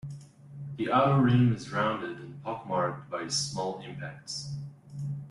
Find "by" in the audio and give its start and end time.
3.11-3.27